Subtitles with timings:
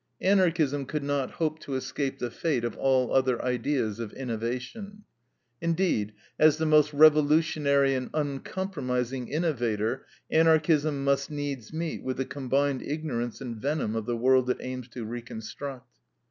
[0.21, 5.03] Anarchism could not hope to escape the fate of all other ideas of innovation.
[5.61, 12.81] Indeed, as the most revolutionary and uncompromising innovator, Anarchism must needs meet with the combined
[12.81, 15.87] ignorance and venom of the world it aims to reconstruct.